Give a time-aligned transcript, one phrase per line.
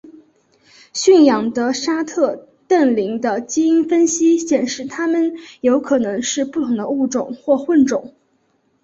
[0.93, 8.11] 驯养的沙特瞪羚的基因分析显示它们有可能是不同的物种或混种。